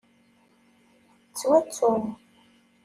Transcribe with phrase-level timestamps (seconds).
[1.29, 2.03] Ttwattun.